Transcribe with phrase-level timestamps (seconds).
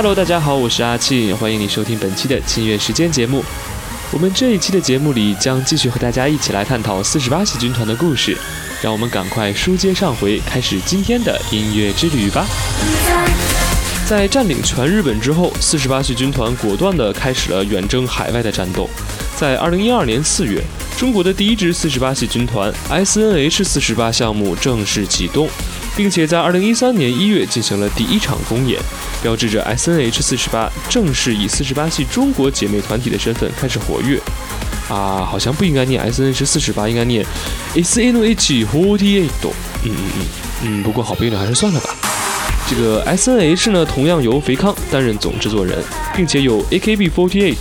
[0.00, 3.42] Hello，大家好，我是阿庆，欢迎你收听本期的庆乐时间节目。
[4.12, 8.38] 我们这一期的节目里将继续和大家一起来探讨四十八系军团的故事，
[8.80, 12.46] 让我们赶快书接上回，开始今天的音乐之旅吧。
[14.06, 18.88] 在占领全日本之后，四十八系军团果断地开始了远征海外的战斗。
[19.36, 20.62] 在二零一二年四月，
[20.96, 25.48] 中国的第一支四十八系军团 S N H 四十八项目正式启动，
[25.96, 28.80] 并且在二零一三年一月进行了第一场公演，
[29.22, 34.20] 标志着 S N H 四十八正式以四十八系中国姐妹团体的身份开始活跃。
[34.88, 37.24] 啊，好像不应该念 S N H 四十八，应该念
[37.74, 39.28] S N H forty eight。
[39.84, 40.26] 嗯嗯嗯
[40.62, 41.90] 嗯，不过好朋友还是算了吧。
[42.70, 45.78] 这个 S N H 呢，同样由肥康担任总制作人，
[46.16, 47.56] 并且有 A K B forty eight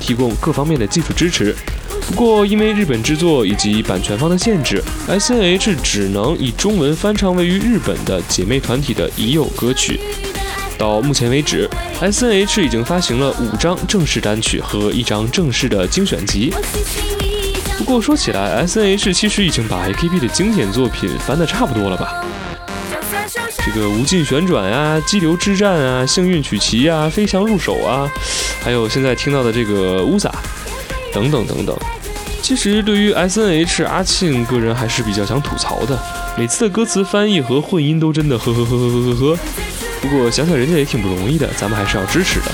[0.00, 1.56] 提供各方面的技术支持。
[2.08, 10.00] 不过，因为日本制作以及版权方的限制，S N H 只能以中文翻唱位于日本的姐妹团体的已有歌曲。
[10.78, 11.68] 到目前为止
[12.00, 16.54] ，S N H 已经发行了五张正式单曲和一张正式的精选集。
[17.76, 22.24] 不过说起来，S N H 其实已经把 A K B 的经典作品翻得差不多了吧？
[23.64, 28.08] 这个无尽旋转啊，激流之战啊，幸运曲奇啊，飞翔入手啊，
[28.62, 30.32] 还有现在听到的这个乌萨
[31.12, 31.76] 等等等等。
[32.46, 35.98] 其实对于 S N H，阿庆个人还是比较想吐槽的，
[36.38, 39.38] 每次的歌词翻译和混音都真的呵呵呵呵呵呵呵。
[40.00, 42.46] 不过想想人家也挺不容易的，咱们还是要支持的。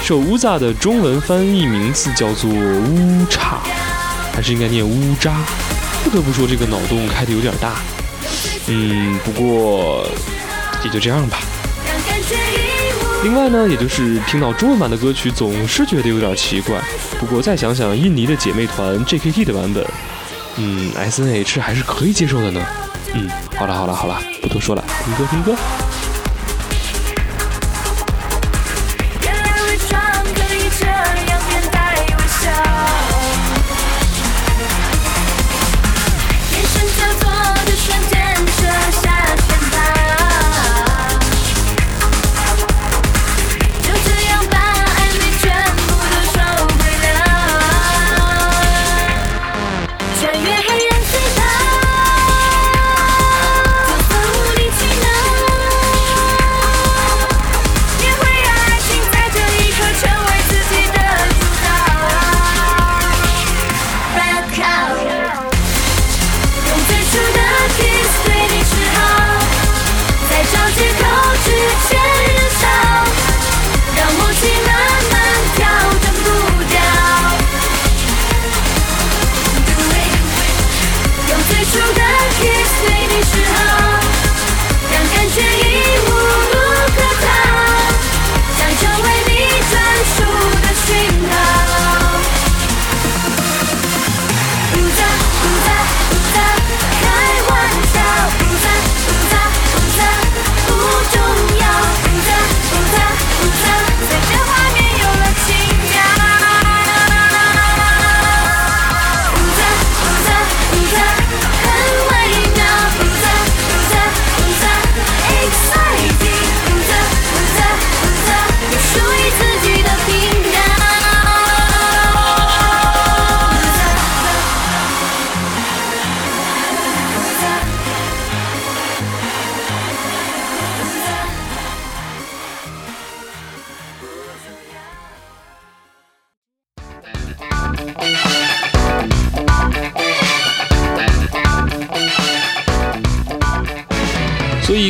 [0.00, 3.58] 首乌萨的中文翻译名字叫做乌叉，
[4.32, 5.44] 还是应该念乌扎？
[6.02, 7.82] 不得不说，这个脑洞开的有点大。
[8.68, 10.08] 嗯，不过
[10.82, 11.36] 也就这样吧。
[13.22, 16.80] 另外呢，也就是听到中文版的歌曲，总是觉得有点奇怪。
[17.20, 19.86] 不过再想想印尼的姐妹团 JKT 的版本，
[20.56, 22.60] 嗯，SNH 还是可以接受的呢。
[23.14, 25.54] 嗯，好了好了好了，不多说了，听歌听歌。
[50.22, 50.71] 穿越黑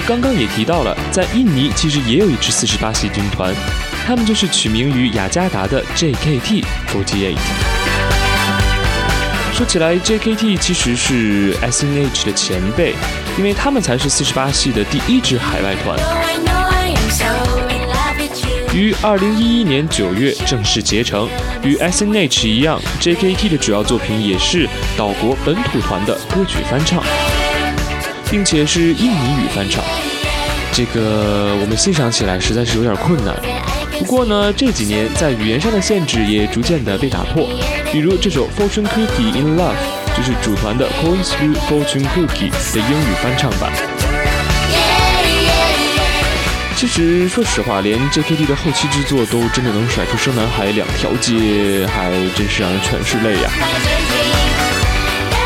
[0.05, 3.55] 刚刚也提到了，在印尼其实也有一支四十八系军团，
[4.05, 7.37] 他们就是取名于雅加达的 JKT48。
[9.55, 12.95] 说起来，JKT 其实是 SNH 的前辈，
[13.39, 15.97] 因为他们才是四十八系的第一支海外团。
[18.75, 21.29] 于二零一一年九月正式结成，
[21.63, 27.05] 与 SNH 一样，JKT 的主要作品也是岛国本土团的歌曲翻唱。
[28.33, 29.85] 并且是印尼语翻唱，
[30.73, 33.37] 这个我们欣赏起来实在是有点困难。
[33.99, 37.47] 不过呢，这几年在语言上的限制也逐渐的被打破。
[37.93, 39.75] 比如这首《Fortune Cookie in Love》
[40.17, 43.71] 就是主团的《Coins Through Fortune Cookie》的英语翻唱版。
[46.75, 53.51] 其实说实话，连 JKT 的后期制作都真的能甩出生男孩两条街，还真是让人全是泪呀。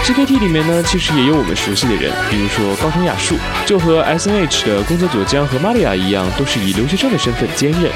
[0.07, 3.37] GKT 里面呢，其实也有我们熟悉的人，比如说高城雅树，
[3.67, 7.91] 就和 SNH 的宫泽佐江和玛利亚一样，都是以留学生的身份兼任。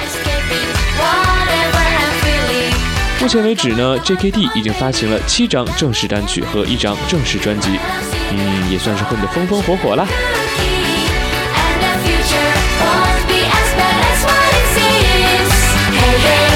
[3.20, 7.78] 目前为止呢，JKT 已经发行了七张正式单曲和一张正式专辑，
[8.32, 10.04] 嗯，也算是混得风风火火了。
[12.02, 12.10] 其
[16.10, 16.50] 实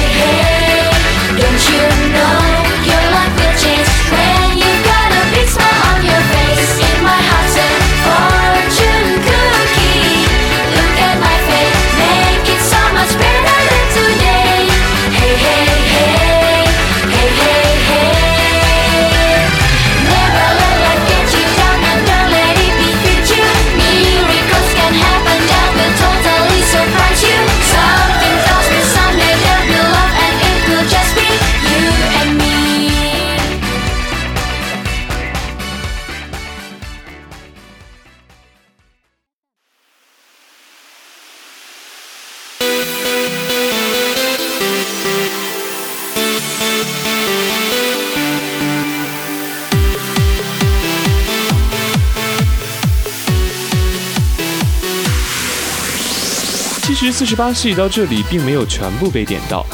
[57.15, 59.65] 四十八系到这里并没有全部被点到，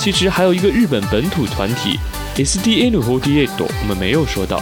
[0.00, 1.96] 其实还有一个日本本土团体
[2.34, 4.60] SDN48，我们没有说到。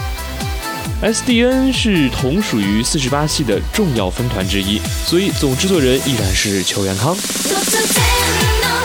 [1.02, 7.16] SDN 是同属于四十八系的重要分团之一，所以总制作人依然是邱元康。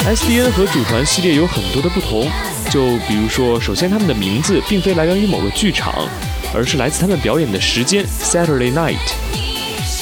[0.06, 2.25] SDN 和主团系列有很多的不同，
[2.72, 6.07] 就比如说，首先他们的名字并非来源于某个剧场，
[6.56, 9.43] 而是来自他们表演的时间 Saturday Night。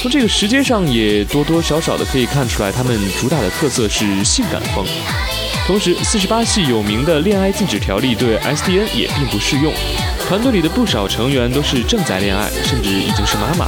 [0.01, 4.83] 从这个时间上也多多少少的可以看出来，他们主打的特色是性感风。
[5.68, 9.71] 同时，四十八系有名的恋爱禁止条例对 SDN 也并不适用。
[10.27, 13.68] 团队里的不少成员都是正在恋爱，甚至已经是妈妈。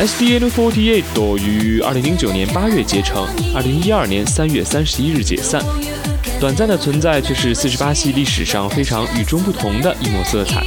[0.00, 5.64] SDN48 于二零零九年八月结成，二零一二年三月三十一日解散。
[6.40, 10.64] 短暂的存在却是四十八系历史上非常与众不同的一抹色彩。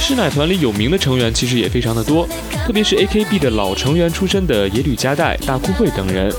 [0.00, 2.28] 师奶团里有名的成员其实也非常的多，
[2.66, 6.30] 特别是 AKB 的老成员出身的野吕佳代、大库惠等人。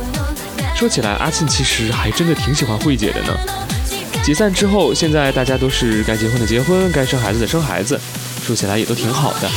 [0.75, 3.35] 说起来，阿庆其实还真的挺喜欢惠姐的呢。
[4.23, 7.99] 解散之后，现在大家都是该结婚的结婚，该生孩子的生孩子，
[8.45, 9.49] 说起来也都挺好的。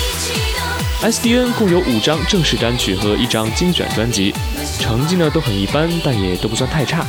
[1.02, 4.32] SDN 共有五张正式单曲和一张精选专辑。
[4.78, 7.04] 成绩呢都很一般，但也都不算太差。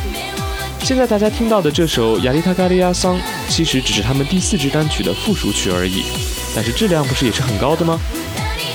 [0.81, 3.15] 现在大家听到的这首《亚历塔嘎利亚桑》，
[3.47, 6.03] 其实只是他们第四支单曲的附属曲而已，
[6.55, 7.99] 但是质量不是也是很高的吗？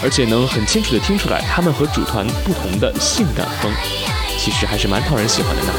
[0.02, 3.72] 而且能很清楚的听出来他们和主团不同的性感风，
[4.38, 5.72] 其实还是蛮讨人喜欢的呢。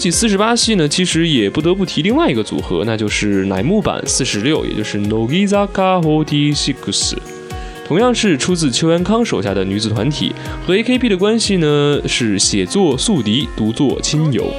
[0.00, 7.18] 起四十八系呢，其实也不得不提另外一个组合，那就是乃木坂四十六，也就是 Nogizaka Forty Six，
[7.86, 10.32] 同样是出自邱元康手下的女子团体，
[10.66, 14.50] 和 AKB 的关系呢是写作宿敌，独作亲友。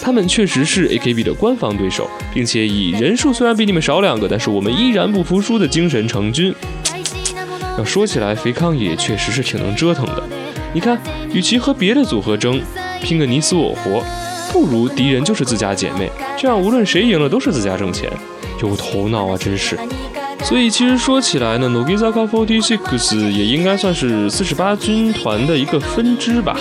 [0.00, 6.54] 他们确实是 AKB 的官方对手，并且以人数虽然比你们少两个，但是我们依然不服输的精神成军。
[7.76, 10.22] 要说起来，肥康也确实是挺能折腾的。
[10.72, 10.96] 你看，
[11.32, 12.60] 与其和别的组合争，
[13.02, 14.04] 拼个你死我活。
[14.58, 18.10] 不如敌人就是自家姐妹，这样无论谁赢了都是自家挣钱，
[18.62, 19.78] 有头脑啊，真是。
[20.42, 26.56] 所以其实说起来呢，Nogizaka Forty Six 也应该算是四十八军团的一个分支吧。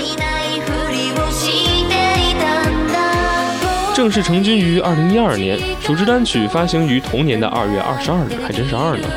[3.93, 9.07] 正式成军于二零一二年，首支单曲发行于同年的二月二十二日，还真是二呢。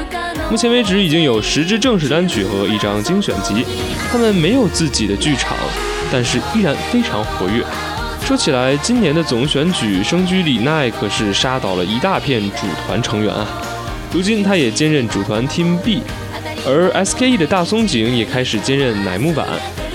[0.52, 3.66] 目前为止已经有十支正式单曲和一张精选集。
[4.08, 5.56] 他们没有自己的剧场，
[6.12, 7.64] 但是依然非常活跃。
[8.28, 13.46] 说起来，今年的总选举生驹里奈可是杀倒了一大片主团成员啊。
[14.12, 16.02] 如今他也兼任主团 Team B，
[16.66, 19.46] 而 SKE 的大松井也开始兼任乃木坂。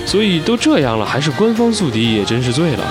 [0.04, 2.84] 所以都这样了，还是官方宿敌也真是醉了。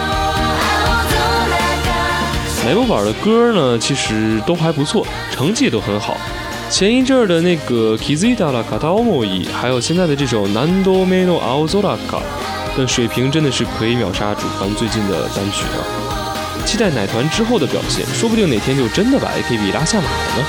[2.63, 6.15] 乃木坂的歌呢，其实都还不错，成绩都很好。
[6.69, 12.21] 前一阵儿的那个 Kizida la Kataomoi，还有现在的这首 Nando Meno Aozoraka
[12.75, 15.85] 但水平，真的是可以秒杀主团最近的单曲啊！
[16.65, 20.45] 期待奶团之后的表现，说不定哪天就真的把 AKB 拉下马了呢。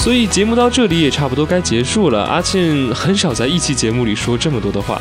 [0.00, 2.24] 所以节目到这里也差不多该结束了。
[2.24, 4.98] 阿庆很少在一期节目里说这么多的话，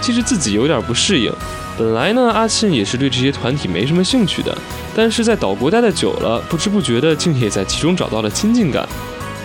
[0.00, 1.32] 其实自己有点不适应。
[1.78, 4.58] 本来呢，阿庆也是对这些团体没什么兴趣的，
[4.92, 8.84] 但是在岛国待的久了，不知不觉的竟也在其中找到了亲近感。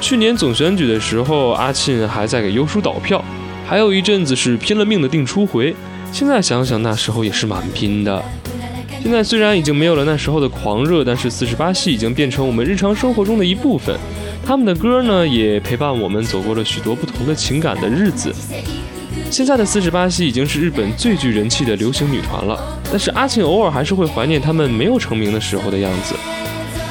[0.02, 3.24] 去年总选举的时候，阿庆还在给优叔导票，
[3.68, 5.76] 还有一阵子是拼了命的定初回。
[6.12, 8.24] 现在想想，那时候也是蛮拼的。
[9.04, 13.96] 现在虽然已经没有了那时候的狂热，但是四十八系已经变成我们日常生活中的一部分。
[14.46, 18.32] 他们的歌呢，也陪伴我们走过了许多不同的情感的日子。
[19.32, 26.14] 现在的四十八系已经是日本最具人气的流行女团了，但是阿庆偶尔还是会怀念他们没有成名的时候的样子。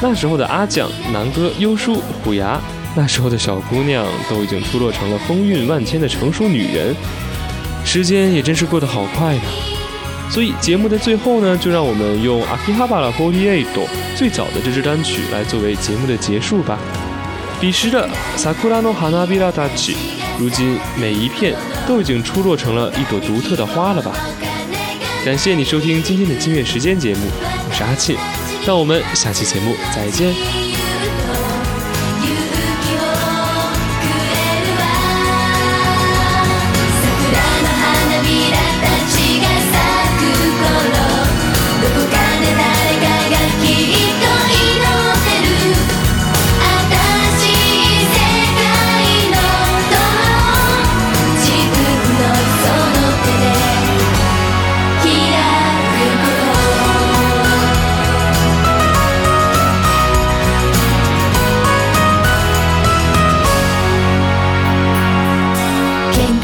[0.03, 2.61] 那时候的阿酱、南哥、优叔、虎牙，
[2.97, 6.93] 那时候的小姑娘都已经出落成了风韵万千的成熟女人。
[7.85, 9.43] 时间也真是过得好快呢。
[10.29, 13.67] 所以节目的最后呢，就让我们用 Akihabara Forty Eight
[14.17, 16.79] 最早的这支单曲来作为节目的结束吧。
[17.65, 18.07] 彼时的
[18.37, 19.97] 萨库拉诺哈娜比拉达奇
[20.39, 21.55] 如今每一片
[21.89, 24.13] 都已经出落成了一朵独特的花了吧？
[25.25, 27.21] 感谢你收听今天的金月时间节目，
[27.67, 28.19] 我是阿庆，
[28.67, 30.64] 让我们下期节目再见。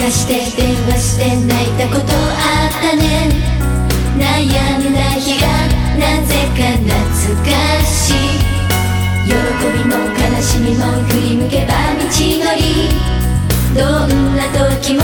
[0.01, 3.29] かして電話して泣いたことあったね。
[4.17, 4.25] 悩
[4.79, 5.47] んだ日が
[6.01, 7.49] なぜか懐か
[7.85, 8.15] しい。
[9.29, 9.35] 喜
[9.69, 12.89] びも悲しみも振り向けば道のり。
[13.77, 14.43] どんな
[14.81, 15.00] 時も